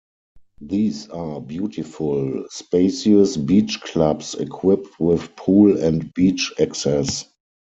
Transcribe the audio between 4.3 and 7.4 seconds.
equipped with pool and beach access.